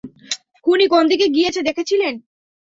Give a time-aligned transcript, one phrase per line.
[0.65, 2.13] খুনি কোনদিকে গিয়েছে দেখেছিলেন?